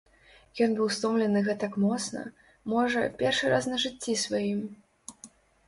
[0.65, 2.23] Ён быў стомлены гэтак моцна,
[2.75, 4.67] можа, першы раз на жыцці сваім.